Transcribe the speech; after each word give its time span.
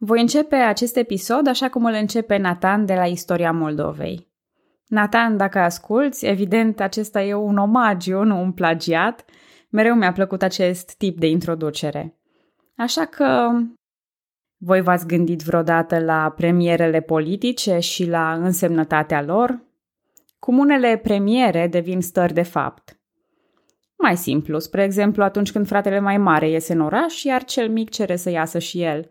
Voi 0.00 0.20
începe 0.20 0.56
acest 0.56 0.96
episod 0.96 1.46
așa 1.46 1.68
cum 1.68 1.84
îl 1.84 1.92
începe 1.92 2.36
Nathan 2.36 2.86
de 2.86 2.94
la 2.94 3.06
Istoria 3.06 3.52
Moldovei. 3.52 4.28
Nathan, 4.86 5.36
dacă 5.36 5.58
asculți, 5.58 6.26
evident 6.26 6.80
acesta 6.80 7.22
e 7.22 7.34
un 7.34 7.56
omagiu, 7.56 8.22
nu 8.22 8.40
un 8.40 8.52
plagiat. 8.52 9.24
Mereu 9.70 9.94
mi-a 9.94 10.12
plăcut 10.12 10.42
acest 10.42 10.96
tip 10.96 11.18
de 11.18 11.26
introducere. 11.26 12.18
Așa 12.76 13.04
că 13.04 13.50
voi 14.56 14.80
v-ați 14.80 15.06
gândit 15.06 15.42
vreodată 15.42 15.98
la 15.98 16.32
premierele 16.36 17.00
politice 17.00 17.78
și 17.78 18.06
la 18.06 18.32
însemnătatea 18.32 19.22
lor? 19.22 19.62
Cum 20.38 20.58
unele 20.58 20.96
premiere 20.96 21.66
devin 21.66 22.00
stări 22.00 22.32
de 22.32 22.42
fapt. 22.42 23.00
Mai 23.96 24.16
simplu, 24.16 24.58
spre 24.58 24.82
exemplu 24.82 25.22
atunci 25.22 25.52
când 25.52 25.66
fratele 25.66 26.00
mai 26.00 26.18
mare 26.18 26.48
iese 26.48 26.72
în 26.72 26.80
oraș, 26.80 27.22
iar 27.22 27.44
cel 27.44 27.68
mic 27.68 27.90
cere 27.90 28.16
să 28.16 28.30
iasă 28.30 28.58
și 28.58 28.82
el. 28.82 29.08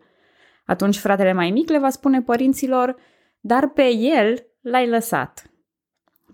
Atunci 0.68 0.98
fratele 0.98 1.32
mai 1.32 1.50
mic 1.50 1.68
le 1.70 1.78
va 1.78 1.90
spune 1.90 2.22
părinților, 2.22 2.96
dar 3.40 3.68
pe 3.68 3.88
el 3.94 4.46
l-ai 4.60 4.88
lăsat. 4.88 5.50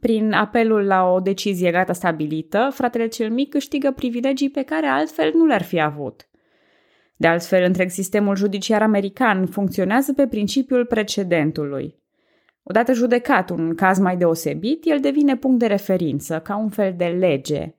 Prin 0.01 0.33
apelul 0.33 0.85
la 0.87 1.03
o 1.03 1.21
decizie 1.21 1.71
gata 1.71 1.93
stabilită, 1.93 2.71
fratele 2.73 3.07
cel 3.07 3.31
mic 3.31 3.51
câștigă 3.51 3.91
privilegii 3.91 4.51
pe 4.51 4.63
care 4.63 4.87
altfel 4.87 5.33
nu 5.35 5.47
le-ar 5.47 5.63
fi 5.63 5.81
avut. 5.81 6.29
De 7.17 7.27
altfel, 7.27 7.65
întreg 7.65 7.91
sistemul 7.91 8.37
judiciar 8.37 8.83
american 8.83 9.47
funcționează 9.47 10.13
pe 10.13 10.27
principiul 10.27 10.87
precedentului. 10.87 11.99
Odată 12.63 12.93
judecat 12.93 13.51
un 13.51 13.75
caz 13.75 13.99
mai 13.99 14.17
deosebit, 14.17 14.85
el 14.85 15.01
devine 15.01 15.37
punct 15.37 15.59
de 15.59 15.67
referință, 15.67 16.41
ca 16.41 16.57
un 16.57 16.69
fel 16.69 16.95
de 16.97 17.07
lege. 17.07 17.75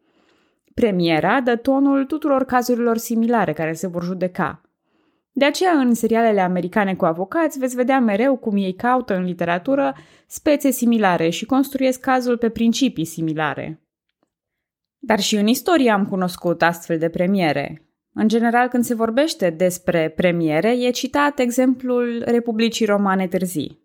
Premiera 0.74 1.42
dă 1.42 1.56
tonul 1.56 2.06
tuturor 2.06 2.44
cazurilor 2.46 2.98
similare 2.98 3.54
care 3.54 3.74
se 3.74 3.88
vor 3.88 4.04
judeca. 4.04 4.65
De 5.38 5.46
aceea, 5.46 5.72
în 5.72 5.94
serialele 5.94 6.42
americane 6.42 6.96
cu 6.96 7.06
avocați, 7.06 7.60
veți 7.60 7.76
vedea 7.76 8.00
mereu 8.00 8.38
cum 8.38 8.58
ei 8.58 8.74
caută 8.74 9.16
în 9.16 9.24
literatură 9.24 9.96
spețe 10.28 10.72
similare 10.72 11.30
și 11.30 11.46
construiesc 11.46 12.00
cazul 12.00 12.38
pe 12.38 12.50
principii 12.50 13.06
similare. 13.06 13.82
Dar 15.00 15.20
și 15.20 15.36
în 15.36 15.48
istorie 15.48 15.92
am 15.92 16.06
cunoscut 16.06 16.62
astfel 16.62 16.98
de 16.98 17.10
premiere. 17.10 17.90
În 18.14 18.28
general, 18.28 18.68
când 18.68 18.84
se 18.84 18.96
vorbește 18.96 19.50
despre 19.50 20.10
premiere, 20.10 20.72
e 20.78 20.90
citat 20.90 21.40
exemplul 21.40 22.24
Republicii 22.26 22.86
Romane 22.86 23.28
Târzii. 23.28 23.80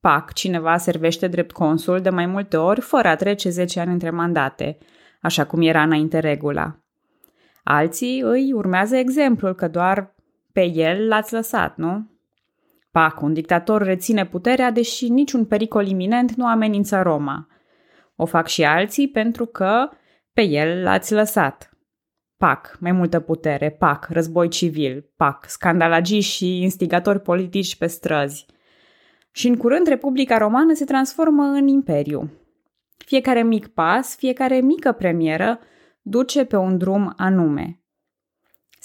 PAC, 0.00 0.32
cineva 0.32 0.76
servește 0.76 1.26
drept 1.26 1.52
consul 1.52 2.00
de 2.00 2.10
mai 2.10 2.26
multe 2.26 2.56
ori 2.56 2.80
fără 2.80 3.08
a 3.08 3.16
trece 3.16 3.48
10 3.48 3.80
ani 3.80 3.92
între 3.92 4.10
mandate, 4.10 4.78
așa 5.20 5.46
cum 5.46 5.62
era 5.62 5.82
înainte 5.82 6.18
regula. 6.18 6.78
Alții 7.64 8.20
îi 8.20 8.52
urmează 8.52 8.96
exemplul 8.96 9.54
că 9.54 9.68
doar 9.68 10.14
pe 10.56 10.64
el 10.64 11.08
l-ați 11.08 11.32
lăsat, 11.32 11.76
nu? 11.76 12.10
PAC, 12.90 13.20
un 13.20 13.32
dictator 13.32 13.82
reține 13.82 14.26
puterea 14.26 14.70
deși 14.70 15.08
niciun 15.08 15.44
pericol 15.44 15.86
iminent 15.86 16.34
nu 16.34 16.46
amenință 16.46 17.02
Roma. 17.02 17.48
O 18.14 18.24
fac 18.24 18.46
și 18.46 18.64
alții 18.64 19.08
pentru 19.08 19.46
că 19.46 19.88
pe 20.32 20.42
el 20.42 20.82
l-ați 20.82 21.12
lăsat. 21.12 21.70
PAC, 22.36 22.76
mai 22.80 22.92
multă 22.92 23.20
putere, 23.20 23.70
PAC, 23.70 24.06
război 24.08 24.48
civil, 24.48 25.10
PAC, 25.16 25.44
scandalagii 25.48 26.20
și 26.20 26.62
instigatori 26.62 27.20
politici 27.20 27.76
pe 27.76 27.86
străzi. 27.86 28.46
Și 29.30 29.48
în 29.48 29.56
curând 29.56 29.86
Republica 29.86 30.38
Romană 30.38 30.74
se 30.74 30.84
transformă 30.84 31.42
în 31.42 31.66
imperiu. 31.66 32.30
Fiecare 32.96 33.42
mic 33.42 33.66
pas, 33.66 34.16
fiecare 34.16 34.60
mică 34.60 34.92
premieră 34.92 35.58
duce 36.02 36.44
pe 36.44 36.56
un 36.56 36.78
drum 36.78 37.12
anume. 37.16 37.80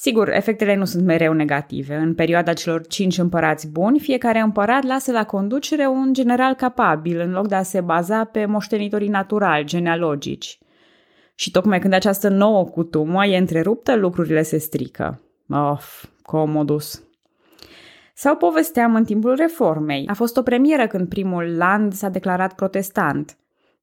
Sigur, 0.03 0.29
efectele 0.29 0.75
nu 0.75 0.85
sunt 0.85 1.05
mereu 1.05 1.33
negative. 1.33 1.95
În 1.95 2.13
perioada 2.13 2.53
celor 2.53 2.87
cinci 2.87 3.17
împărați 3.17 3.67
buni, 3.67 3.99
fiecare 3.99 4.39
împărat 4.39 4.83
lasă 4.83 5.11
la 5.11 5.25
conducere 5.25 5.87
un 5.87 6.13
general 6.13 6.53
capabil, 6.53 7.19
în 7.19 7.31
loc 7.31 7.47
de 7.47 7.55
a 7.55 7.61
se 7.61 7.81
baza 7.81 8.23
pe 8.23 8.45
moștenitorii 8.45 9.07
naturali, 9.07 9.65
genealogici. 9.65 10.59
Și 11.35 11.51
tocmai 11.51 11.79
când 11.79 11.93
această 11.93 12.29
nouă 12.29 12.63
cutumă 12.63 13.25
e 13.25 13.37
întreruptă, 13.37 13.95
lucrurile 13.95 14.41
se 14.41 14.57
strică. 14.57 15.21
Of, 15.49 16.05
comodus. 16.21 17.03
Sau 18.13 18.35
povesteam 18.35 18.95
în 18.95 19.03
timpul 19.03 19.35
reformei. 19.35 20.07
A 20.07 20.13
fost 20.13 20.37
o 20.37 20.41
premieră 20.41 20.87
când 20.87 21.09
primul 21.09 21.57
land 21.57 21.93
s-a 21.93 22.09
declarat 22.09 22.53
protestant, 22.53 23.37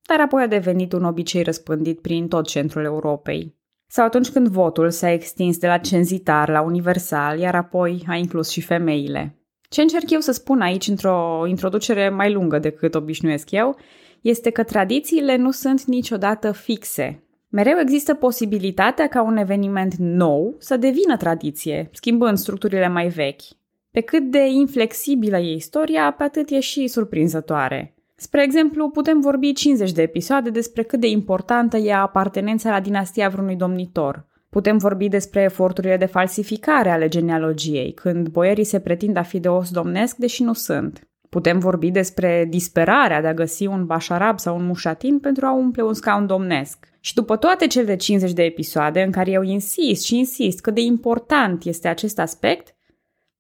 dar 0.07 0.21
apoi 0.21 0.43
a 0.43 0.47
devenit 0.47 0.93
un 0.93 1.05
obicei 1.05 1.43
răspândit 1.43 2.01
prin 2.01 2.29
tot 2.29 2.47
centrul 2.47 2.85
Europei. 2.85 3.58
Sau 3.91 4.05
atunci 4.05 4.29
când 4.29 4.49
votul 4.49 4.91
s-a 4.91 5.11
extins 5.11 5.59
de 5.59 5.67
la 5.67 5.79
cenzitar 5.79 6.49
la 6.49 6.61
universal, 6.61 7.39
iar 7.39 7.55
apoi 7.55 8.05
a 8.09 8.15
inclus 8.15 8.49
și 8.51 8.61
femeile. 8.61 9.39
Ce 9.69 9.81
încerc 9.81 10.11
eu 10.11 10.21
să 10.21 10.33
spun 10.33 10.61
aici, 10.61 10.87
într-o 10.89 11.45
introducere 11.47 12.09
mai 12.09 12.33
lungă 12.33 12.59
decât 12.59 12.95
obișnuiesc 12.95 13.51
eu, 13.51 13.77
este 14.21 14.51
că 14.51 14.63
tradițiile 14.63 15.37
nu 15.37 15.51
sunt 15.51 15.85
niciodată 15.85 16.53
fixe. 16.53 17.23
Mereu 17.49 17.79
există 17.81 18.15
posibilitatea 18.15 19.07
ca 19.07 19.23
un 19.23 19.37
eveniment 19.37 19.95
nou 19.95 20.57
să 20.59 20.77
devină 20.77 21.17
tradiție, 21.17 21.91
schimbând 21.93 22.39
structurile 22.39 22.89
mai 22.89 23.09
vechi. 23.09 23.43
Pe 23.91 24.01
cât 24.01 24.31
de 24.31 24.47
inflexibilă 24.47 25.39
e 25.39 25.55
istoria, 25.55 26.15
pe 26.19 26.23
atât 26.23 26.51
e 26.51 26.61
și 26.61 26.87
surprinzătoare. 26.87 27.98
Spre 28.21 28.43
exemplu, 28.43 28.91
putem 28.91 29.21
vorbi 29.21 29.53
50 29.53 29.93
de 29.93 30.03
episoade 30.03 30.51
despre 30.51 30.83
cât 30.83 31.01
de 31.01 31.09
importantă 31.09 31.77
e 31.77 31.95
apartenența 31.95 32.71
la 32.71 32.81
dinastia 32.81 33.29
vreunui 33.29 33.57
domnitor. 33.57 34.27
Putem 34.49 34.77
vorbi 34.77 35.09
despre 35.09 35.43
eforturile 35.43 35.97
de 35.97 36.05
falsificare 36.05 36.91
ale 36.91 37.09
genealogiei, 37.09 37.93
când 37.93 38.29
boierii 38.29 38.65
se 38.65 38.81
pretind 38.81 39.17
a 39.17 39.23
fi 39.23 39.41
de 39.41 39.49
os 39.49 39.71
domnesc, 39.71 40.17
deși 40.17 40.43
nu 40.43 40.53
sunt. 40.53 41.09
Putem 41.29 41.59
vorbi 41.59 41.91
despre 41.91 42.47
disperarea 42.49 43.21
de 43.21 43.27
a 43.27 43.35
găsi 43.35 43.67
un 43.67 43.87
bașarab 43.87 44.39
sau 44.39 44.57
un 44.57 44.67
mușatin 44.67 45.19
pentru 45.19 45.47
a 45.47 45.53
umple 45.53 45.83
un 45.83 45.95
scaun 45.95 46.27
domnesc. 46.27 46.89
Și 47.01 47.15
după 47.15 47.37
toate 47.37 47.67
cele 47.67 47.97
50 47.97 48.33
de 48.33 48.43
episoade 48.43 49.03
în 49.03 49.11
care 49.11 49.31
eu 49.31 49.43
insist 49.43 50.05
și 50.05 50.17
insist 50.17 50.61
cât 50.61 50.75
de 50.75 50.81
important 50.81 51.65
este 51.65 51.89
acest 51.89 52.19
aspect, 52.19 52.77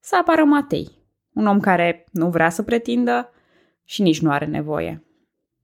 să 0.00 0.16
apară 0.20 0.44
Matei, 0.44 0.88
un 1.34 1.46
om 1.46 1.60
care 1.60 2.04
nu 2.12 2.28
vrea 2.30 2.50
să 2.50 2.62
pretindă, 2.62 3.32
și 3.88 4.03
nici 4.03 4.21
nu 4.21 4.31
are 4.31 4.47
nevoie. 4.47 5.03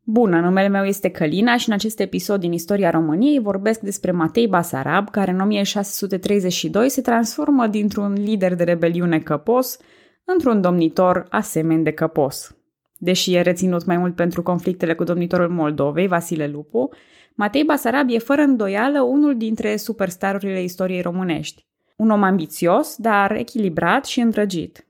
Bună, 0.04 0.40
numele 0.40 0.68
meu 0.68 0.84
este 0.84 1.08
Călina 1.08 1.56
și 1.56 1.68
în 1.68 1.74
acest 1.74 2.00
episod 2.00 2.40
din 2.40 2.52
istoria 2.52 2.90
României 2.90 3.38
vorbesc 3.38 3.80
despre 3.80 4.10
Matei 4.10 4.48
Basarab, 4.48 5.10
care 5.10 5.30
în 5.30 5.40
1632 5.40 6.88
se 6.88 7.00
transformă 7.00 7.66
dintr-un 7.66 8.12
lider 8.12 8.54
de 8.54 8.64
rebeliune 8.64 9.18
căpos 9.18 9.78
într-un 10.24 10.60
domnitor 10.60 11.26
asemeni 11.30 11.84
de 11.84 11.90
căpos. 11.90 12.56
Deși 12.96 13.34
e 13.34 13.40
reținut 13.40 13.84
mai 13.84 13.96
mult 13.96 14.14
pentru 14.14 14.42
conflictele 14.42 14.94
cu 14.94 15.04
domnitorul 15.04 15.48
Moldovei, 15.48 16.06
Vasile 16.06 16.46
Lupu, 16.46 16.88
Matei 17.34 17.64
Basarab 17.64 18.10
e 18.10 18.18
fără 18.18 18.40
îndoială 18.40 19.00
unul 19.00 19.36
dintre 19.36 19.76
superstarurile 19.76 20.62
istoriei 20.62 21.02
românești. 21.02 21.66
Un 21.96 22.10
om 22.10 22.22
ambițios, 22.22 22.96
dar 22.96 23.32
echilibrat 23.32 24.04
și 24.04 24.20
îndrăgit. 24.20 24.86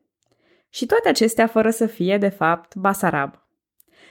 Și 0.75 0.87
toate 0.87 1.09
acestea 1.09 1.47
fără 1.47 1.71
să 1.71 1.87
fie, 1.87 2.19
de 2.19 2.29
fapt, 2.29 2.75
basarab. 2.75 3.35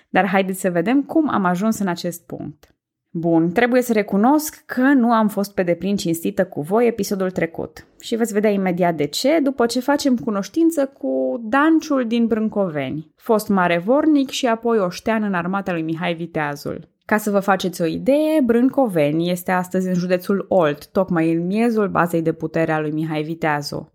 Dar 0.09 0.27
haideți 0.27 0.59
să 0.59 0.69
vedem 0.69 1.03
cum 1.03 1.29
am 1.29 1.45
ajuns 1.45 1.79
în 1.79 1.87
acest 1.87 2.25
punct. 2.25 2.75
Bun, 3.09 3.51
trebuie 3.51 3.81
să 3.81 3.93
recunosc 3.93 4.63
că 4.65 4.81
nu 4.81 5.11
am 5.11 5.27
fost 5.27 5.53
pe 5.53 5.63
deplin 5.63 5.95
cinstită 5.95 6.45
cu 6.45 6.61
voi 6.61 6.87
episodul 6.87 7.31
trecut 7.31 7.85
și 7.99 8.15
veți 8.15 8.33
vedea 8.33 8.49
imediat 8.49 8.95
de 8.95 9.05
ce 9.05 9.39
după 9.39 9.65
ce 9.65 9.79
facem 9.79 10.17
cunoștință 10.17 10.85
cu 10.85 11.41
Danciul 11.43 12.07
din 12.07 12.27
Brâncoveni, 12.27 13.11
fost 13.15 13.47
mare 13.47 13.77
vornic 13.77 14.29
și 14.29 14.45
apoi 14.45 14.79
oștean 14.79 15.23
în 15.23 15.33
armata 15.33 15.71
lui 15.71 15.81
Mihai 15.81 16.13
Viteazul. 16.13 16.89
Ca 17.05 17.17
să 17.17 17.31
vă 17.31 17.39
faceți 17.39 17.81
o 17.81 17.85
idee, 17.85 18.41
Brâncoveni 18.43 19.31
este 19.31 19.51
astăzi 19.51 19.87
în 19.87 19.93
județul 19.93 20.45
Olt, 20.49 20.87
tocmai 20.87 21.33
în 21.33 21.45
miezul 21.45 21.87
bazei 21.87 22.21
de 22.21 22.33
putere 22.33 22.71
a 22.71 22.79
lui 22.79 22.91
Mihai 22.91 23.23
Viteazu. 23.23 23.93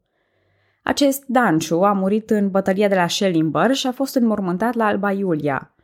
Acest 0.88 1.24
Danciu 1.26 1.80
a 1.80 1.92
murit 1.92 2.30
în 2.30 2.50
bătălia 2.50 2.88
de 2.88 2.94
la 2.94 3.08
Schellimber 3.08 3.74
și 3.74 3.86
a 3.86 3.92
fost 3.92 4.14
înmormântat 4.14 4.74
la 4.74 4.86
Alba 4.86 5.12
Iulia. 5.12 5.74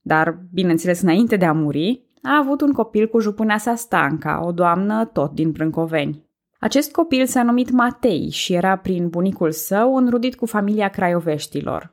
Dar, 0.00 0.38
bineînțeles, 0.52 1.00
înainte 1.00 1.36
de 1.36 1.44
a 1.44 1.52
muri, 1.52 2.02
a 2.22 2.38
avut 2.42 2.60
un 2.60 2.72
copil 2.72 3.08
cu 3.08 3.18
jupâna 3.18 3.58
sa 3.58 3.74
Stanca, 3.74 4.44
o 4.44 4.52
doamnă 4.52 5.04
tot 5.04 5.32
din 5.32 5.50
Brâncoveni. 5.50 6.24
Acest 6.58 6.92
copil 6.92 7.26
s-a 7.26 7.42
numit 7.42 7.70
Matei 7.70 8.30
și 8.30 8.54
era 8.54 8.76
prin 8.76 9.08
bunicul 9.08 9.50
său 9.50 9.96
înrudit 9.96 10.34
cu 10.34 10.46
familia 10.46 10.88
craioveștilor. 10.88 11.92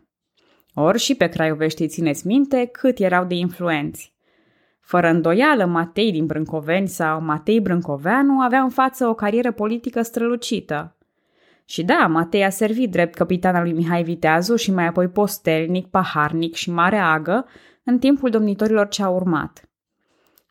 Ori 0.73 0.99
și 0.99 1.15
pe 1.15 1.27
craioveștii 1.27 1.87
țineți 1.87 2.27
minte 2.27 2.65
cât 2.65 2.99
erau 2.99 3.25
de 3.25 3.35
influenți. 3.35 4.13
Fără 4.79 5.09
îndoială, 5.09 5.65
Matei 5.65 6.11
din 6.11 6.25
Brâncoveni 6.25 6.87
sau 6.87 7.21
Matei 7.21 7.59
Brâncoveanu 7.59 8.39
avea 8.39 8.61
în 8.61 8.69
față 8.69 9.07
o 9.07 9.13
carieră 9.13 9.51
politică 9.51 10.01
strălucită, 10.01 10.94
și 11.65 11.83
da, 11.83 12.07
Matei 12.07 12.43
a 12.43 12.49
servit 12.49 12.91
drept 12.91 13.15
capitan 13.15 13.55
al 13.55 13.63
lui 13.63 13.73
Mihai 13.73 14.03
Viteazu 14.03 14.55
și 14.55 14.71
mai 14.71 14.85
apoi 14.85 15.07
postelnic, 15.07 15.87
paharnic 15.87 16.53
și 16.53 16.71
mare 16.71 16.97
agă 16.97 17.45
în 17.83 17.99
timpul 17.99 18.29
domnitorilor 18.29 18.87
ce 18.87 19.03
au 19.03 19.15
urmat. 19.15 19.69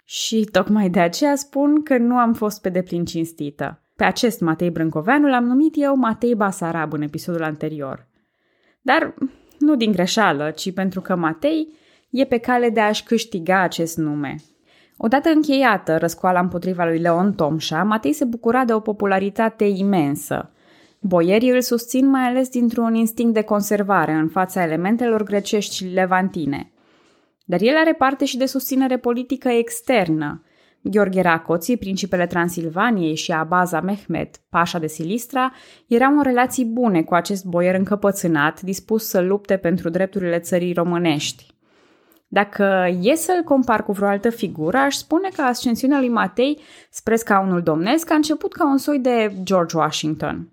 Și 0.04 0.48
tocmai 0.52 0.90
de 0.90 1.00
aceea 1.00 1.36
spun 1.36 1.82
că 1.82 1.98
nu 1.98 2.16
am 2.16 2.32
fost 2.32 2.60
pe 2.60 2.68
deplin 2.68 3.04
cinstită. 3.04 3.82
Pe 3.96 4.04
acest 4.04 4.40
Matei 4.40 4.70
Brâncoveanu 4.70 5.28
l-am 5.28 5.44
numit 5.44 5.74
eu 5.76 5.96
Matei 5.96 6.34
Basarab 6.34 6.92
în 6.92 7.02
episodul 7.02 7.42
anterior. 7.42 8.08
Dar 8.82 9.14
nu 9.58 9.76
din 9.76 9.92
greșeală, 9.92 10.50
ci 10.50 10.72
pentru 10.72 11.00
că 11.00 11.16
Matei 11.16 11.68
e 12.10 12.24
pe 12.24 12.38
cale 12.38 12.70
de 12.70 12.80
a-și 12.80 13.02
câștiga 13.02 13.60
acest 13.60 13.96
nume. 13.96 14.36
Odată 14.96 15.28
încheiată 15.28 15.96
răscoala 15.96 16.40
împotriva 16.40 16.84
lui 16.84 16.98
Leon 16.98 17.32
Tomșa, 17.32 17.82
Matei 17.82 18.12
se 18.12 18.24
bucura 18.24 18.64
de 18.64 18.72
o 18.72 18.80
popularitate 18.80 19.64
imensă. 19.64 20.52
Boierii 21.06 21.50
îl 21.50 21.60
susțin 21.60 22.08
mai 22.08 22.22
ales 22.22 22.48
dintr-un 22.48 22.94
instinct 22.94 23.34
de 23.34 23.42
conservare 23.42 24.12
în 24.12 24.28
fața 24.28 24.62
elementelor 24.62 25.22
grecești 25.22 25.74
și 25.74 25.84
levantine. 25.84 26.72
Dar 27.44 27.60
el 27.60 27.76
are 27.76 27.92
parte 27.92 28.24
și 28.24 28.36
de 28.36 28.46
susținere 28.46 28.98
politică 28.98 29.48
externă. 29.48 30.42
Gheorghe 30.80 31.20
Racoții, 31.20 31.76
principele 31.76 32.26
Transilvaniei 32.26 33.14
și 33.14 33.32
Abaza 33.32 33.80
Mehmet, 33.80 34.36
pașa 34.48 34.78
de 34.78 34.86
Silistra, 34.86 35.52
erau 35.86 36.16
în 36.16 36.22
relații 36.22 36.64
bune 36.64 37.02
cu 37.02 37.14
acest 37.14 37.44
boier 37.44 37.74
încăpățânat, 37.74 38.60
dispus 38.60 39.08
să 39.08 39.20
lupte 39.20 39.56
pentru 39.56 39.88
drepturile 39.88 40.38
țării 40.38 40.72
românești. 40.72 41.46
Dacă 42.28 42.96
e 43.00 43.14
să-l 43.14 43.42
compar 43.42 43.84
cu 43.84 43.92
vreo 43.92 44.08
altă 44.08 44.30
figură, 44.30 44.76
aș 44.76 44.94
spune 44.94 45.28
că 45.36 45.42
ascensiunea 45.42 45.98
lui 45.98 46.08
Matei 46.08 46.60
spre 46.90 47.16
scaunul 47.16 47.62
domnesc 47.62 48.10
a 48.10 48.14
început 48.14 48.52
ca 48.52 48.66
un 48.66 48.78
soi 48.78 48.98
de 48.98 49.32
George 49.42 49.76
Washington. 49.76 50.48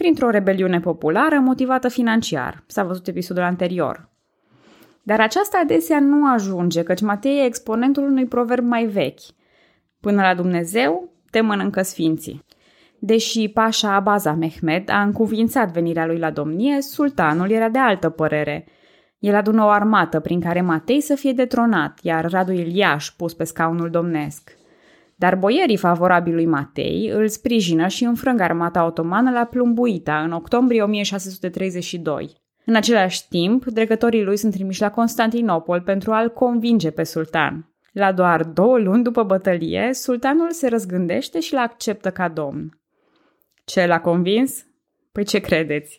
Printr-o 0.00 0.30
rebeliune 0.30 0.80
populară 0.80 1.38
motivată 1.38 1.88
financiar. 1.88 2.62
S-a 2.66 2.84
văzut 2.84 3.06
episodul 3.06 3.42
anterior. 3.42 4.08
Dar 5.02 5.20
aceasta 5.20 5.60
adesea 5.62 6.00
nu 6.00 6.32
ajunge, 6.32 6.82
căci 6.82 7.00
Matei 7.00 7.38
e 7.38 7.44
exponentul 7.44 8.02
unui 8.02 8.26
proverb 8.26 8.64
mai 8.64 8.84
vechi. 8.84 9.20
Până 10.00 10.22
la 10.22 10.34
Dumnezeu 10.34 11.12
te 11.30 11.40
mănâncă 11.40 11.82
sfinții. 11.82 12.44
Deși 12.98 13.48
pașa 13.48 13.94
Abaza 13.94 14.32
Mehmed 14.32 14.90
a 14.90 15.02
încuvințat 15.02 15.72
venirea 15.72 16.06
lui 16.06 16.18
la 16.18 16.30
domnie, 16.30 16.80
sultanul 16.80 17.50
era 17.50 17.68
de 17.68 17.78
altă 17.78 18.08
părere– 18.08 18.64
el 19.18 19.34
adună 19.34 19.64
o 19.64 19.68
armată 19.68 20.20
prin 20.20 20.40
care 20.40 20.60
Matei 20.60 21.00
să 21.00 21.14
fie 21.14 21.32
detronat, 21.32 21.98
iar 22.02 22.30
Radu 22.30 22.52
Iliaș 22.52 23.10
pus 23.10 23.34
pe 23.34 23.44
scaunul 23.44 23.90
domnesc. 23.90 24.57
Dar 25.18 25.36
boierii 25.36 25.76
favorabili 25.76 26.34
lui 26.34 26.46
Matei 26.46 27.10
îl 27.14 27.28
sprijină 27.28 27.86
și 27.86 28.04
înfrâng 28.04 28.40
armata 28.40 28.84
otomană 28.84 29.30
la 29.30 29.44
Plumbuita 29.44 30.18
în 30.22 30.32
octombrie 30.32 30.82
1632. 30.82 32.32
În 32.64 32.74
același 32.74 33.28
timp, 33.28 33.64
dregătorii 33.64 34.24
lui 34.24 34.36
sunt 34.36 34.52
trimiși 34.52 34.80
la 34.80 34.90
Constantinopol 34.90 35.80
pentru 35.80 36.12
a-l 36.12 36.28
convinge 36.28 36.90
pe 36.90 37.02
sultan. 37.02 37.72
La 37.92 38.12
doar 38.12 38.44
două 38.44 38.78
luni 38.78 39.02
după 39.02 39.22
bătălie, 39.22 39.90
sultanul 39.92 40.50
se 40.50 40.68
răzgândește 40.68 41.40
și 41.40 41.54
l 41.54 41.56
acceptă 41.56 42.10
ca 42.10 42.28
domn. 42.28 42.80
Ce 43.64 43.86
l-a 43.86 44.00
convins? 44.00 44.66
Păi 45.12 45.24
ce 45.24 45.38
credeți? 45.38 45.98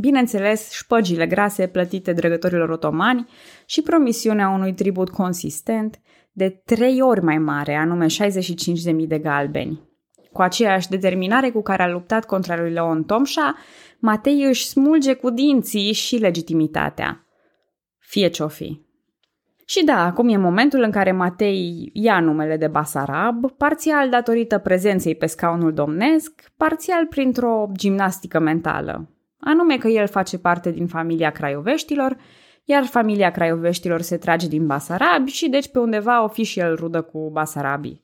bineînțeles 0.00 0.70
șpăgile 0.70 1.26
grase 1.26 1.66
plătite 1.66 2.12
dregătorilor 2.12 2.68
otomani 2.68 3.28
și 3.66 3.82
promisiunea 3.82 4.48
unui 4.48 4.74
tribut 4.74 5.10
consistent 5.10 6.00
de 6.30 6.62
trei 6.64 7.00
ori 7.00 7.22
mai 7.22 7.38
mare, 7.38 7.74
anume 7.74 8.06
65.000 8.06 9.06
de 9.06 9.18
galbeni. 9.18 9.88
Cu 10.32 10.42
aceeași 10.42 10.88
determinare 10.88 11.50
cu 11.50 11.62
care 11.62 11.82
a 11.82 11.88
luptat 11.88 12.24
contra 12.24 12.56
lui 12.56 12.70
Leon 12.70 13.04
Tomșa, 13.04 13.56
Matei 13.98 14.44
își 14.44 14.66
smulge 14.66 15.14
cu 15.14 15.30
dinții 15.30 15.92
și 15.92 16.16
legitimitatea. 16.16 17.26
Fie 17.98 18.28
ce-o 18.28 18.48
fi. 18.48 18.80
Și 19.66 19.84
da, 19.84 20.04
acum 20.04 20.28
e 20.28 20.36
momentul 20.36 20.82
în 20.82 20.90
care 20.90 21.12
Matei 21.12 21.90
ia 21.92 22.20
numele 22.20 22.56
de 22.56 22.66
Basarab, 22.66 23.50
parțial 23.50 24.10
datorită 24.10 24.58
prezenței 24.58 25.14
pe 25.14 25.26
scaunul 25.26 25.72
domnesc, 25.72 26.52
parțial 26.56 27.06
printr-o 27.06 27.70
gimnastică 27.72 28.38
mentală 28.38 29.08
anume 29.40 29.78
că 29.78 29.88
el 29.88 30.06
face 30.06 30.38
parte 30.38 30.70
din 30.70 30.86
familia 30.86 31.30
Craioveștilor, 31.30 32.16
iar 32.64 32.84
familia 32.84 33.30
Craioveștilor 33.30 34.00
se 34.00 34.16
trage 34.16 34.48
din 34.48 34.66
Basarabi 34.66 35.30
și 35.30 35.48
deci 35.48 35.68
pe 35.68 35.78
undeva 35.78 36.24
o 36.24 36.28
fi 36.28 36.42
și 36.42 36.58
el 36.58 36.76
rudă 36.76 37.02
cu 37.02 37.30
Basarabii. 37.30 38.02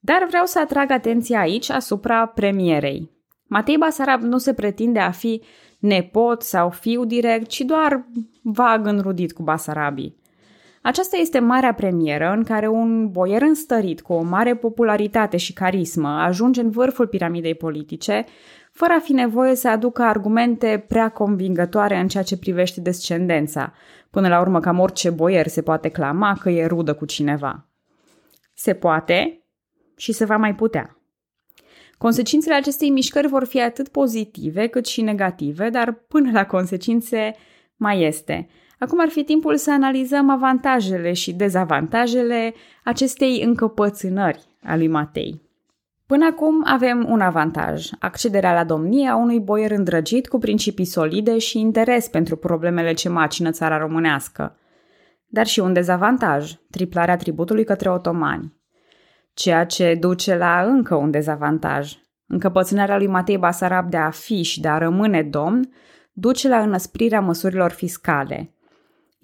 Dar 0.00 0.26
vreau 0.28 0.44
să 0.44 0.58
atrag 0.60 0.90
atenția 0.90 1.40
aici 1.40 1.70
asupra 1.70 2.26
premierei. 2.26 3.10
Matei 3.46 3.76
Basarab 3.76 4.22
nu 4.22 4.38
se 4.38 4.54
pretinde 4.54 4.98
a 4.98 5.10
fi 5.10 5.42
nepot 5.78 6.42
sau 6.42 6.70
fiu 6.70 7.04
direct, 7.04 7.46
ci 7.46 7.60
doar 7.60 8.06
vag 8.42 8.86
înrudit 8.86 9.32
cu 9.32 9.42
Basarabii. 9.42 10.16
Aceasta 10.86 11.16
este 11.16 11.38
marea 11.38 11.74
premieră 11.74 12.32
în 12.36 12.44
care 12.44 12.68
un 12.68 13.10
boier 13.10 13.42
înstărit 13.42 14.00
cu 14.00 14.12
o 14.12 14.22
mare 14.22 14.56
popularitate 14.56 15.36
și 15.36 15.52
carismă 15.52 16.08
ajunge 16.08 16.60
în 16.60 16.70
vârful 16.70 17.06
piramidei 17.06 17.54
politice, 17.54 18.24
fără 18.72 18.92
a 18.92 19.00
fi 19.00 19.12
nevoie 19.12 19.54
să 19.54 19.68
aducă 19.68 20.02
argumente 20.02 20.84
prea 20.88 21.08
convingătoare 21.08 21.98
în 21.98 22.08
ceea 22.08 22.22
ce 22.22 22.38
privește 22.38 22.80
descendența. 22.80 23.72
Până 24.10 24.28
la 24.28 24.40
urmă, 24.40 24.60
cam 24.60 24.78
orice 24.78 25.10
boier 25.10 25.46
se 25.46 25.62
poate 25.62 25.88
clama 25.88 26.36
că 26.40 26.50
e 26.50 26.66
rudă 26.66 26.94
cu 26.94 27.04
cineva. 27.04 27.66
Se 28.54 28.74
poate 28.74 29.46
și 29.96 30.12
se 30.12 30.24
va 30.24 30.36
mai 30.36 30.54
putea. 30.54 30.98
Consecințele 31.98 32.54
acestei 32.54 32.90
mișcări 32.90 33.28
vor 33.28 33.44
fi 33.44 33.62
atât 33.62 33.88
pozitive 33.88 34.66
cât 34.66 34.86
și 34.86 35.02
negative, 35.02 35.70
dar 35.70 35.92
până 35.92 36.30
la 36.32 36.46
consecințe 36.46 37.34
mai 37.76 38.02
este. 38.02 38.48
Acum 38.78 39.00
ar 39.00 39.08
fi 39.08 39.24
timpul 39.24 39.56
să 39.56 39.72
analizăm 39.72 40.30
avantajele 40.30 41.12
și 41.12 41.32
dezavantajele 41.32 42.54
acestei 42.84 43.42
încăpățânări 43.42 44.44
a 44.62 44.76
lui 44.76 44.88
Matei. 44.88 45.44
Până 46.06 46.26
acum 46.26 46.62
avem 46.64 47.06
un 47.08 47.20
avantaj, 47.20 47.88
accederea 47.98 48.52
la 48.52 48.64
domnie 48.64 49.08
a 49.08 49.16
unui 49.16 49.40
boier 49.40 49.70
îndrăgit 49.70 50.28
cu 50.28 50.38
principii 50.38 50.84
solide 50.84 51.38
și 51.38 51.58
interes 51.58 52.08
pentru 52.08 52.36
problemele 52.36 52.92
ce 52.92 53.08
macină 53.08 53.50
țara 53.50 53.78
românească. 53.78 54.56
Dar 55.26 55.46
și 55.46 55.60
un 55.60 55.72
dezavantaj, 55.72 56.52
triplarea 56.70 57.16
tributului 57.16 57.64
către 57.64 57.90
otomani. 57.90 58.54
Ceea 59.34 59.64
ce 59.64 59.96
duce 60.00 60.36
la 60.36 60.62
încă 60.62 60.94
un 60.94 61.10
dezavantaj. 61.10 61.92
Încăpățânarea 62.26 62.96
lui 62.96 63.06
Matei 63.06 63.38
Basarab 63.38 63.90
de 63.90 63.96
a 63.96 64.10
fi 64.10 64.42
și 64.42 64.60
de 64.60 64.68
a 64.68 64.78
rămâne 64.78 65.22
domn 65.22 65.70
duce 66.12 66.48
la 66.48 66.58
înăsprirea 66.58 67.20
măsurilor 67.20 67.70
fiscale. 67.70 68.55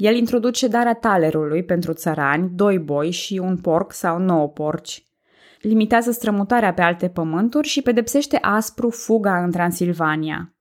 El 0.03 0.17
introduce 0.17 0.67
darea 0.67 0.95
talerului 0.95 1.65
pentru 1.65 1.93
țărani, 1.93 2.51
doi 2.55 2.79
boi 2.79 3.11
și 3.11 3.39
un 3.39 3.57
porc 3.57 3.93
sau 3.93 4.19
nouă 4.19 4.49
porci 4.49 5.05
limitează 5.61 6.11
strămutarea 6.11 6.73
pe 6.73 6.83
alte 6.83 7.09
pământuri 7.09 7.69
și 7.69 7.83
pedepsește 7.83 8.39
aspru 8.41 8.91
fuga 8.91 9.43
în 9.43 9.51
Transilvania. 9.51 10.55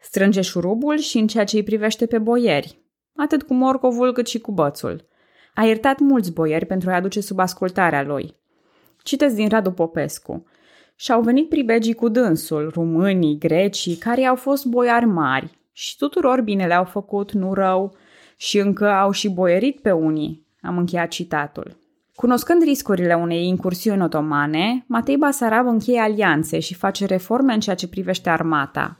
Strânge 0.00 0.40
șurubul 0.40 0.98
și 0.98 1.18
în 1.18 1.26
ceea 1.26 1.44
ce 1.44 1.56
îi 1.56 1.62
privește 1.62 2.06
pe 2.06 2.18
boieri, 2.18 2.78
atât 3.16 3.42
cu 3.42 3.54
morcovul 3.54 4.12
cât 4.12 4.26
și 4.26 4.38
cu 4.38 4.52
bățul. 4.52 5.08
A 5.54 5.64
iertat 5.64 5.98
mulți 5.98 6.32
boieri 6.32 6.66
pentru 6.66 6.90
a 6.90 6.94
aduce 6.94 7.20
sub 7.20 7.38
ascultarea 7.38 8.02
lui. 8.02 8.36
Citesc 9.02 9.34
din 9.34 9.48
Radu 9.48 9.70
Popescu. 9.70 10.46
Și-au 10.96 11.20
venit 11.20 11.48
pribegii 11.48 11.94
cu 11.94 12.08
dânsul, 12.08 12.70
românii, 12.74 13.38
grecii, 13.38 13.96
care 13.96 14.24
au 14.24 14.36
fost 14.36 14.64
boiari 14.64 15.06
mari 15.06 15.58
și 15.72 15.96
tuturor 15.96 16.40
bine 16.40 16.66
le-au 16.66 16.84
făcut, 16.84 17.32
nu 17.32 17.54
rău, 17.54 17.96
și 18.42 18.58
încă 18.58 18.88
au 18.90 19.10
și 19.10 19.28
boierit 19.28 19.80
pe 19.80 19.90
unii. 19.90 20.46
Am 20.60 20.78
încheiat 20.78 21.08
citatul. 21.08 21.76
Cunoscând 22.14 22.62
riscurile 22.62 23.14
unei 23.14 23.46
incursiuni 23.46 24.02
otomane, 24.02 24.84
Matei 24.86 25.16
Basarab 25.16 25.66
încheie 25.66 26.00
alianțe 26.00 26.58
și 26.58 26.74
face 26.74 27.06
reforme 27.06 27.52
în 27.52 27.60
ceea 27.60 27.76
ce 27.76 27.88
privește 27.88 28.30
armata. 28.30 28.98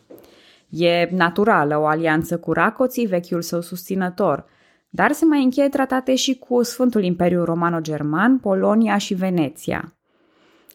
E 0.68 1.08
naturală 1.10 1.78
o 1.78 1.86
alianță 1.86 2.38
cu 2.38 2.52
Racoții, 2.52 3.06
vechiul 3.06 3.42
său 3.42 3.60
susținător, 3.60 4.44
dar 4.88 5.12
se 5.12 5.24
mai 5.24 5.42
încheie 5.42 5.68
tratate 5.68 6.14
și 6.14 6.34
cu 6.34 6.62
Sfântul 6.62 7.02
Imperiu 7.02 7.44
Romano-German, 7.44 8.38
Polonia 8.38 8.98
și 8.98 9.14
Veneția. 9.14 9.94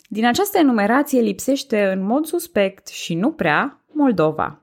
Din 0.08 0.26
această 0.26 0.58
enumerație 0.58 1.22
lipsește 1.22 1.86
în 1.86 2.06
mod 2.06 2.26
suspect 2.26 2.88
și 2.88 3.16
nu 3.16 3.32
prea 3.32 3.82
Moldova. 3.92 4.62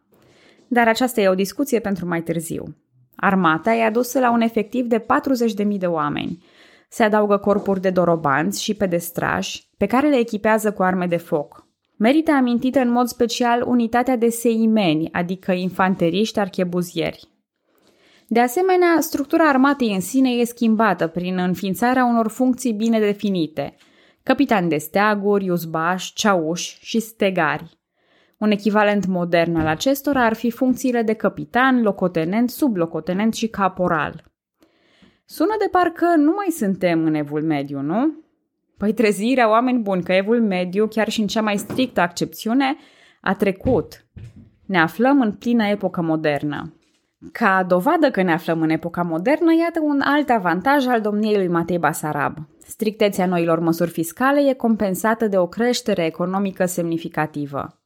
Dar 0.68 0.88
aceasta 0.88 1.20
e 1.20 1.28
o 1.28 1.34
discuție 1.34 1.80
pentru 1.80 2.06
mai 2.06 2.23
târziu. 2.23 2.75
Armata 3.16 3.75
e 3.75 3.85
adusă 3.85 4.18
la 4.18 4.30
un 4.30 4.40
efectiv 4.40 4.87
de 4.87 5.06
40.000 5.64 5.66
de 5.78 5.87
oameni– 5.87 6.42
se 6.94 7.02
adaugă 7.02 7.37
corpuri 7.37 7.80
de 7.80 7.90
dorobanți 7.90 8.62
și 8.62 8.75
pedestrași, 8.75 9.68
pe 9.76 9.87
care 9.87 10.09
le 10.09 10.16
echipează 10.16 10.73
cu 10.73 10.83
arme 10.83 11.06
de 11.06 11.16
foc. 11.16 11.66
Merită 11.97 12.33
amintită 12.33 12.78
în 12.78 12.90
mod 12.90 13.06
special 13.06 13.64
unitatea 13.66 14.16
de 14.16 14.28
seimeni, 14.28 15.09
adică 15.12 15.52
infanteriști 15.52 16.38
archebuzieri. 16.38 17.28
De 18.28 18.40
asemenea, 18.40 18.97
structura 19.00 19.49
armatei 19.49 19.94
în 19.94 20.00
sine 20.00 20.30
e 20.30 20.44
schimbată 20.44 21.06
prin 21.06 21.38
înființarea 21.38 22.04
unor 22.04 22.28
funcții 22.28 22.73
bine 22.73 22.99
definite, 22.99 23.76
capitani 24.23 24.68
de 24.68 24.76
steaguri, 24.76 25.50
uzbași, 25.50 26.12
ceauși 26.12 26.78
și 26.80 27.00
stegari. 27.00 27.78
Un 28.44 28.50
echivalent 28.50 29.06
modern 29.06 29.56
al 29.56 29.66
acestora 29.66 30.24
ar 30.24 30.34
fi 30.34 30.50
funcțiile 30.50 31.02
de 31.02 31.12
capitan, 31.12 31.82
locotenent, 31.82 32.50
sublocotenent 32.50 33.34
și 33.34 33.48
caporal– 33.48 34.22
Sună 35.26 35.54
de 35.58 35.68
parcă 35.70 36.14
nu 36.16 36.32
mai 36.36 36.46
suntem 36.50 37.04
în 37.04 37.14
evul 37.14 37.42
mediu, 37.42 37.80
nu? 37.80 38.12
Păi 38.76 38.92
trezirea, 38.92 39.50
oameni 39.50 39.78
buni, 39.78 40.02
că 40.02 40.12
evul 40.12 40.42
mediu, 40.42 40.86
chiar 40.86 41.08
și 41.08 41.20
în 41.20 41.26
cea 41.26 41.40
mai 41.40 41.56
strictă 41.56 42.00
accepțiune, 42.00 42.76
a 43.20 43.34
trecut. 43.34 44.06
Ne 44.66 44.78
aflăm 44.78 45.20
în 45.20 45.32
plină 45.32 45.66
epocă 45.66 46.02
modernă. 46.02 46.74
Ca 47.32 47.64
dovadă 47.68 48.10
că 48.10 48.22
ne 48.22 48.32
aflăm 48.32 48.62
în 48.62 48.70
epoca 48.70 49.02
modernă, 49.02 49.54
iată 49.54 49.80
un 49.82 50.00
alt 50.00 50.30
avantaj 50.30 50.86
al 50.86 51.00
domniei 51.00 51.36
lui 51.36 51.48
Matei 51.48 51.78
Basarab. 51.78 52.36
Strictețea 52.58 53.26
noilor 53.26 53.58
măsuri 53.58 53.90
fiscale 53.90 54.48
e 54.48 54.54
compensată 54.54 55.28
de 55.28 55.38
o 55.38 55.46
creștere 55.46 56.04
economică 56.04 56.64
semnificativă. 56.64 57.84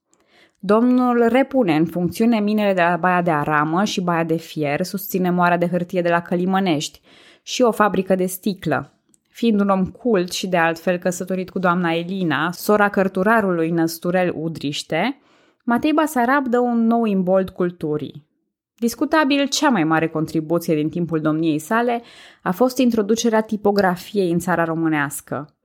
Domnul 0.60 1.28
repune 1.28 1.76
în 1.76 1.86
funcțiune 1.86 2.40
minele 2.40 2.72
de 2.72 2.80
la 2.80 2.96
Baia 2.96 3.22
de 3.22 3.30
Aramă 3.30 3.84
și 3.84 4.00
Baia 4.00 4.24
de 4.24 4.36
Fier, 4.36 4.82
susține 4.82 5.30
moara 5.30 5.56
de 5.56 5.66
hârtie 5.66 6.02
de 6.02 6.08
la 6.08 6.20
Călimănești 6.20 7.00
și 7.42 7.62
o 7.62 7.70
fabrică 7.70 8.14
de 8.14 8.26
sticlă. 8.26 8.92
Fiind 9.28 9.60
un 9.60 9.68
om 9.68 9.84
cult 9.84 10.32
și 10.32 10.46
de 10.48 10.56
altfel 10.56 10.96
căsătorit 10.96 11.50
cu 11.50 11.58
doamna 11.58 11.92
Elina, 11.92 12.52
sora 12.52 12.88
cărturarului 12.88 13.70
Năsturel 13.70 14.32
Udriște, 14.36 15.20
Matei 15.64 15.92
Basarab 15.92 16.46
dă 16.46 16.58
un 16.58 16.86
nou 16.86 17.04
imbold 17.04 17.50
culturii. 17.50 18.26
Discutabil, 18.74 19.48
cea 19.48 19.68
mai 19.68 19.84
mare 19.84 20.08
contribuție 20.08 20.74
din 20.74 20.88
timpul 20.88 21.20
domniei 21.20 21.58
sale 21.58 22.02
a 22.42 22.50
fost 22.50 22.78
introducerea 22.78 23.40
tipografiei 23.40 24.30
în 24.30 24.38
țara 24.38 24.64
românească. 24.64 25.57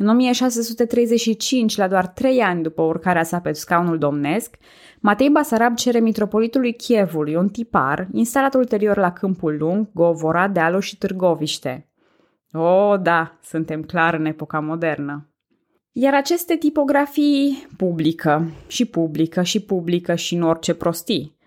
În 0.00 0.08
1635, 0.08 1.76
la 1.76 1.88
doar 1.88 2.06
trei 2.06 2.40
ani 2.40 2.62
după 2.62 2.82
urcarea 2.82 3.22
sa 3.22 3.40
pe 3.40 3.52
scaunul 3.52 3.98
domnesc, 3.98 4.56
Matei 5.00 5.30
Basarab 5.30 5.76
cere 5.76 5.98
mitropolitului 5.98 6.74
Chievului 6.74 7.34
un 7.34 7.48
tipar, 7.48 8.08
instalat 8.12 8.54
ulterior 8.54 8.96
la 8.96 9.12
Câmpul 9.12 9.56
Lung, 9.58 9.88
Govora, 9.92 10.48
Dealu 10.48 10.78
și 10.78 10.98
Târgoviște. 10.98 11.88
O, 12.52 12.96
da, 12.96 13.38
suntem 13.42 13.82
clar 13.82 14.14
în 14.14 14.24
epoca 14.24 14.60
modernă. 14.60 15.28
Iar 15.92 16.14
aceste 16.14 16.56
tipografii 16.56 17.66
publică 17.76 18.50
și 18.66 18.84
publică 18.84 19.42
și 19.42 19.60
publică 19.60 20.14
și 20.14 20.34
în 20.34 20.42
orice 20.42 20.74
prostii. 20.74 21.37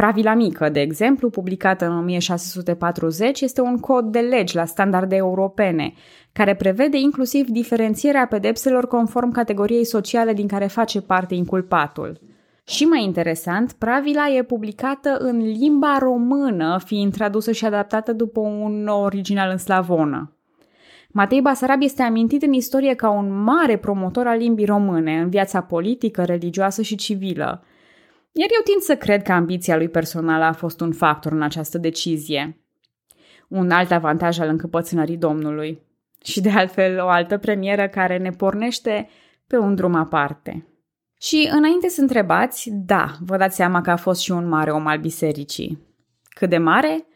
Pravila 0.00 0.34
mică, 0.34 0.68
de 0.68 0.80
exemplu, 0.80 1.30
publicată 1.30 1.86
în 1.86 1.96
1640, 1.96 3.40
este 3.40 3.60
un 3.60 3.78
cod 3.78 4.04
de 4.04 4.18
legi 4.18 4.56
la 4.56 4.64
standarde 4.64 5.16
europene, 5.16 5.92
care 6.32 6.54
prevede 6.54 6.98
inclusiv 6.98 7.46
diferențierea 7.46 8.26
pedepselor 8.26 8.86
conform 8.86 9.30
categoriei 9.30 9.84
sociale 9.84 10.32
din 10.32 10.46
care 10.46 10.66
face 10.66 11.00
parte 11.00 11.34
inculpatul. 11.34 12.20
Și 12.64 12.84
mai 12.84 13.04
interesant, 13.04 13.72
Pravila 13.72 14.28
e 14.28 14.42
publicată 14.42 15.16
în 15.18 15.38
limba 15.38 15.96
română, 15.98 16.80
fiind 16.84 17.12
tradusă 17.12 17.52
și 17.52 17.64
adaptată 17.64 18.12
după 18.12 18.40
un 18.40 18.86
original 18.86 19.50
în 19.50 19.58
slavonă. 19.58 20.36
Matei 21.10 21.40
Basarab 21.40 21.82
este 21.82 22.02
amintit 22.02 22.42
în 22.42 22.52
istorie 22.52 22.94
ca 22.94 23.10
un 23.10 23.42
mare 23.42 23.76
promotor 23.76 24.26
al 24.26 24.38
limbii 24.38 24.66
române 24.66 25.20
în 25.20 25.28
viața 25.28 25.60
politică, 25.60 26.24
religioasă 26.24 26.82
și 26.82 26.96
civilă. 26.96 27.64
Iar 28.32 28.48
eu 28.50 28.62
tind 28.64 28.80
să 28.80 28.96
cred 28.96 29.22
că 29.22 29.32
ambiția 29.32 29.76
lui 29.76 29.88
personală 29.88 30.44
a 30.44 30.52
fost 30.52 30.80
un 30.80 30.92
factor 30.92 31.32
în 31.32 31.42
această 31.42 31.78
decizie. 31.78 32.64
Un 33.48 33.70
alt 33.70 33.90
avantaj 33.90 34.38
al 34.38 34.48
încăpățânării 34.48 35.16
Domnului. 35.16 35.82
Și 36.24 36.40
de 36.40 36.50
altfel 36.50 37.00
o 37.00 37.08
altă 37.08 37.38
premieră 37.38 37.88
care 37.88 38.18
ne 38.18 38.30
pornește 38.30 39.08
pe 39.46 39.56
un 39.56 39.74
drum 39.74 39.94
aparte. 39.94 40.64
Și 41.20 41.50
înainte 41.52 41.88
să 41.88 42.00
întrebați, 42.00 42.70
da, 42.72 43.16
vă 43.20 43.36
dați 43.36 43.56
seama 43.56 43.80
că 43.80 43.90
a 43.90 43.96
fost 43.96 44.20
și 44.20 44.30
un 44.30 44.48
mare 44.48 44.70
om 44.70 44.86
al 44.86 44.98
bisericii. 44.98 45.78
Cât 46.28 46.48
de 46.50 46.58
mare? 46.58 47.06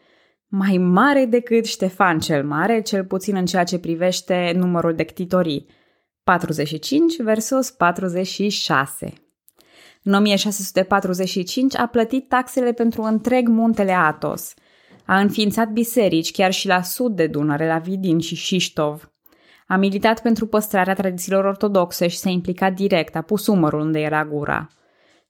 Mai 0.47 0.77
mare 0.77 1.25
decât 1.25 1.65
Ștefan 1.65 2.19
cel 2.19 2.43
Mare, 2.43 2.81
cel 2.81 3.05
puțin 3.05 3.35
în 3.35 3.45
ceea 3.45 3.63
ce 3.63 3.79
privește 3.79 4.51
numărul 4.55 4.95
de 4.95 5.03
ctitorii. 5.03 5.65
45 6.23 7.21
versus 7.21 7.71
46. 7.71 9.13
În 10.07 10.13
1645 10.13 11.77
a 11.77 11.85
plătit 11.85 12.27
taxele 12.27 12.71
pentru 12.71 13.01
întreg 13.01 13.47
muntele 13.47 13.91
Atos. 13.91 14.53
A 15.05 15.19
înființat 15.19 15.69
biserici 15.69 16.31
chiar 16.31 16.51
și 16.51 16.67
la 16.67 16.81
sud 16.81 17.15
de 17.15 17.27
Dunăre, 17.27 17.67
la 17.67 17.77
Vidin 17.77 18.19
și 18.19 18.35
Șiștov. 18.35 19.11
A 19.67 19.75
militat 19.75 20.21
pentru 20.21 20.47
păstrarea 20.47 20.93
tradițiilor 20.93 21.45
ortodoxe 21.45 22.07
și 22.07 22.17
s-a 22.17 22.29
implicat 22.29 22.73
direct, 22.73 23.15
a 23.15 23.21
pus 23.21 23.47
umărul 23.47 23.79
unde 23.79 23.99
era 23.99 24.25
gura. 24.25 24.67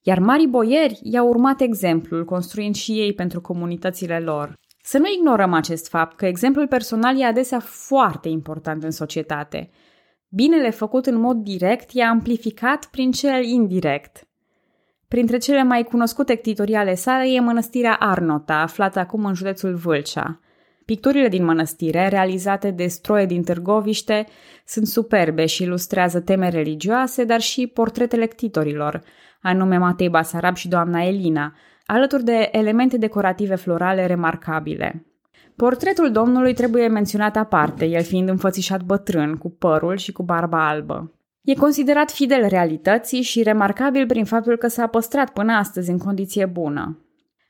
Iar 0.01 0.19
marii 0.19 0.47
boieri 0.47 0.99
i-au 1.03 1.27
urmat 1.27 1.61
exemplul, 1.61 2.25
construind 2.25 2.75
și 2.75 2.91
ei 2.91 3.13
pentru 3.13 3.41
comunitățile 3.41 4.19
lor. 4.19 4.53
Să 4.83 4.97
nu 4.97 5.05
ignorăm 5.17 5.53
acest 5.53 5.89
fapt 5.89 6.17
că 6.17 6.25
exemplul 6.25 6.67
personal 6.67 7.19
e 7.19 7.25
adesea 7.25 7.59
foarte 7.59 8.29
important 8.29 8.83
în 8.83 8.91
societate. 8.91 9.69
Binele 10.29 10.69
făcut 10.69 11.05
în 11.05 11.19
mod 11.19 11.37
direct 11.37 11.89
e 11.93 12.03
amplificat 12.03 12.85
prin 12.85 13.11
cel 13.11 13.43
indirect. 13.43 14.27
Printre 15.07 15.37
cele 15.37 15.63
mai 15.63 15.83
cunoscute 15.83 16.35
ctitoriale 16.35 16.95
sale 16.95 17.31
e 17.31 17.39
mănăstirea 17.39 17.95
Arnota, 17.99 18.55
aflată 18.55 18.99
acum 18.99 19.25
în 19.25 19.33
județul 19.33 19.73
Vâlcea. 19.75 20.39
Picturile 20.85 21.27
din 21.27 21.43
mănăstire, 21.43 22.07
realizate 22.07 22.71
de 22.71 22.87
stroie 22.87 23.25
din 23.25 23.43
Târgoviște, 23.43 24.25
sunt 24.65 24.87
superbe 24.87 25.45
și 25.45 25.63
ilustrează 25.63 26.19
teme 26.19 26.49
religioase, 26.49 27.23
dar 27.23 27.41
și 27.41 27.67
portretele 27.67 28.25
ctitorilor, 28.25 29.01
anume 29.41 29.77
Matei 29.77 30.09
Basarab 30.09 30.55
și 30.55 30.67
doamna 30.67 31.03
Elina, 31.03 31.53
alături 31.85 32.23
de 32.23 32.49
elemente 32.51 32.97
decorative 32.97 33.55
florale 33.55 34.05
remarcabile. 34.05 35.05
Portretul 35.55 36.11
domnului 36.11 36.53
trebuie 36.53 36.87
menționat 36.87 37.35
aparte, 37.35 37.85
el 37.85 38.03
fiind 38.03 38.29
înfățișat 38.29 38.81
bătrân, 38.81 39.35
cu 39.35 39.49
părul 39.49 39.97
și 39.97 40.11
cu 40.11 40.23
barba 40.23 40.67
albă. 40.67 41.11
E 41.45 41.53
considerat 41.53 42.11
fidel 42.11 42.47
realității 42.47 43.21
și 43.21 43.43
remarcabil 43.43 44.05
prin 44.05 44.25
faptul 44.25 44.57
că 44.57 44.67
s-a 44.67 44.87
păstrat 44.87 45.29
până 45.29 45.53
astăzi 45.53 45.89
în 45.89 45.97
condiție 45.97 46.45
bună. 46.45 46.99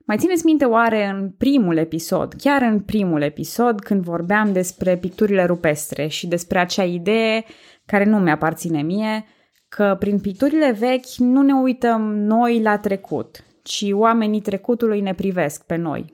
Mai 0.05 0.17
țineți 0.17 0.45
minte 0.45 0.65
oare 0.65 1.05
în 1.05 1.29
primul 1.37 1.77
episod, 1.77 2.33
chiar 2.37 2.61
în 2.61 2.79
primul 2.79 3.21
episod, 3.21 3.79
când 3.79 4.01
vorbeam 4.01 4.53
despre 4.53 4.97
picturile 4.97 5.45
rupestre 5.45 6.07
și 6.07 6.27
despre 6.27 6.59
acea 6.59 6.83
idee 6.83 7.43
care 7.85 8.05
nu 8.05 8.17
mi-aparține 8.17 8.81
mie, 8.81 9.25
că 9.67 9.95
prin 9.99 10.19
picturile 10.19 10.71
vechi 10.71 11.15
nu 11.17 11.41
ne 11.41 11.53
uităm 11.53 12.15
noi 12.15 12.61
la 12.61 12.77
trecut, 12.77 13.43
ci 13.63 13.85
oamenii 13.91 14.41
trecutului 14.41 15.01
ne 15.01 15.13
privesc 15.13 15.65
pe 15.65 15.75
noi. 15.75 16.13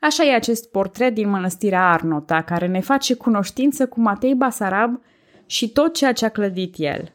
Așa 0.00 0.24
e 0.24 0.34
acest 0.34 0.70
portret 0.70 1.14
din 1.14 1.28
mănăstirea 1.28 1.90
Arnota, 1.90 2.42
care 2.42 2.66
ne 2.66 2.80
face 2.80 3.14
cunoștință 3.14 3.86
cu 3.86 4.00
Matei 4.00 4.34
Basarab 4.34 5.00
și 5.50 5.68
tot 5.72 5.94
ceea 5.94 6.12
ce 6.12 6.24
a 6.24 6.28
clădit 6.28 6.74
el. 6.78 7.14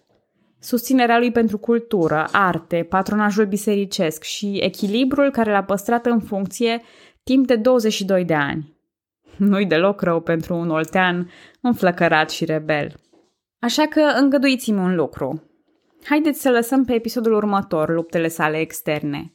Susținerea 0.60 1.18
lui 1.18 1.32
pentru 1.32 1.58
cultură, 1.58 2.28
arte, 2.32 2.86
patronajul 2.90 3.46
bisericesc 3.46 4.24
și 4.24 4.60
echilibrul 4.62 5.32
care 5.32 5.52
l-a 5.52 5.64
păstrat 5.64 6.06
în 6.06 6.20
funcție 6.20 6.82
timp 7.24 7.48
de 7.48 7.56
22 7.56 8.26
de 8.26 8.34
ani. 8.34 8.78
Nu-i 9.38 9.66
deloc 9.66 10.02
rău 10.02 10.22
pentru 10.22 10.56
un 10.56 10.70
oltean 10.70 11.30
înflăcărat 11.62 12.30
și 12.30 12.46
rebel. 12.46 12.94
Așa 13.60 13.86
că 13.86 14.02
îngăduiți-mi 14.20 14.80
un 14.80 14.96
lucru. 14.96 15.44
Haideți 16.04 16.42
să 16.42 16.50
lăsăm 16.50 16.86
pe 16.86 16.94
episodul 16.94 17.34
următor 17.34 17.90
luptele 17.90 18.28
sale 18.28 18.58
externe. 18.58 19.34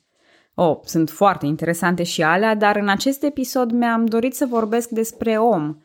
Oh, 0.55 0.79
sunt 0.85 1.11
foarte 1.11 1.47
interesante 1.47 2.03
și 2.03 2.23
alea, 2.23 2.55
dar 2.55 2.77
în 2.77 2.89
acest 2.89 3.23
episod 3.23 3.71
mi-am 3.71 4.07
dorit 4.07 4.35
să 4.35 4.47
vorbesc 4.47 4.89
despre 4.89 5.39
om 5.39 5.77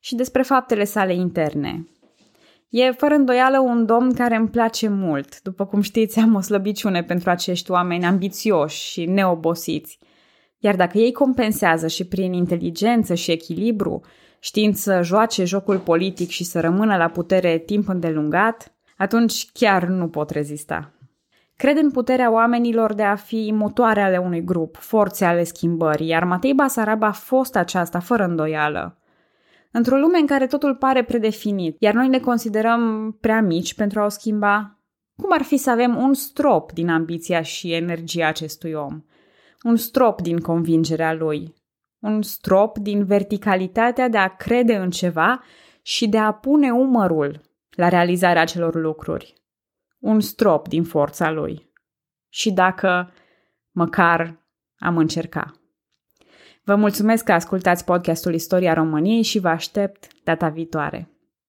și 0.00 0.14
despre 0.14 0.42
faptele 0.42 0.84
sale 0.84 1.14
interne. 1.14 1.84
E 2.70 2.90
fără 2.90 3.14
îndoială 3.14 3.58
un 3.58 3.86
domn 3.86 4.12
care 4.12 4.36
îmi 4.36 4.48
place 4.48 4.88
mult. 4.88 5.42
După 5.42 5.66
cum 5.66 5.80
știți, 5.80 6.18
am 6.18 6.34
o 6.34 6.40
slăbiciune 6.40 7.02
pentru 7.02 7.30
acești 7.30 7.70
oameni 7.70 8.04
ambițioși 8.04 8.90
și 8.90 9.04
neobosiți. 9.04 9.98
Iar 10.58 10.76
dacă 10.76 10.98
ei 10.98 11.12
compensează 11.12 11.86
și 11.86 12.06
prin 12.06 12.32
inteligență 12.32 13.14
și 13.14 13.30
echilibru, 13.30 14.00
știind 14.38 14.74
să 14.74 15.00
joace 15.02 15.44
jocul 15.44 15.78
politic 15.78 16.28
și 16.28 16.44
să 16.44 16.60
rămână 16.60 16.96
la 16.96 17.08
putere 17.08 17.58
timp 17.58 17.88
îndelungat, 17.88 18.74
atunci 18.96 19.50
chiar 19.52 19.84
nu 19.84 20.08
pot 20.08 20.30
rezista. 20.30 20.92
Cred 21.56 21.76
în 21.76 21.90
puterea 21.90 22.32
oamenilor 22.32 22.94
de 22.94 23.02
a 23.02 23.14
fi 23.14 23.52
motoare 23.54 24.02
ale 24.02 24.16
unui 24.16 24.44
grup, 24.44 24.76
forțe 24.76 25.24
ale 25.24 25.44
schimbării, 25.44 26.08
iar 26.08 26.24
Matei 26.24 26.54
Basarab 26.54 27.02
a 27.02 27.12
fost 27.12 27.56
aceasta 27.56 27.98
fără 27.98 28.24
îndoială. 28.24 28.99
Într-o 29.72 29.96
lume 29.96 30.18
în 30.18 30.26
care 30.26 30.46
totul 30.46 30.76
pare 30.76 31.04
predefinit, 31.04 31.76
iar 31.78 31.94
noi 31.94 32.08
ne 32.08 32.18
considerăm 32.18 33.12
prea 33.20 33.40
mici 33.40 33.74
pentru 33.74 34.00
a 34.00 34.04
o 34.04 34.08
schimba, 34.08 34.78
cum 35.16 35.32
ar 35.32 35.42
fi 35.42 35.56
să 35.56 35.70
avem 35.70 35.96
un 35.96 36.14
strop 36.14 36.72
din 36.72 36.88
ambiția 36.88 37.42
și 37.42 37.72
energia 37.72 38.26
acestui 38.26 38.72
om? 38.72 39.02
Un 39.62 39.76
strop 39.76 40.20
din 40.20 40.38
convingerea 40.38 41.12
lui? 41.12 41.54
Un 41.98 42.22
strop 42.22 42.78
din 42.78 43.04
verticalitatea 43.04 44.08
de 44.08 44.18
a 44.18 44.36
crede 44.36 44.76
în 44.76 44.90
ceva 44.90 45.42
și 45.82 46.08
de 46.08 46.18
a 46.18 46.32
pune 46.32 46.70
umărul 46.70 47.40
la 47.70 47.88
realizarea 47.88 48.42
acelor 48.42 48.74
lucruri? 48.74 49.34
Un 49.98 50.20
strop 50.20 50.68
din 50.68 50.84
forța 50.84 51.30
lui. 51.30 51.72
Și 52.28 52.52
dacă 52.52 53.12
măcar 53.70 54.44
am 54.78 54.96
încercat. 54.96 55.59
Vă 56.64 56.74
mulțumesc 56.74 57.24
că 57.24 57.32
ascultați 57.32 57.84
podcastul 57.84 58.34
Istoria 58.34 58.72
României 58.74 59.22
și 59.22 59.38
vă 59.38 59.48
aștept 59.48 60.06
data 60.24 60.48
viitoare. 60.48 61.09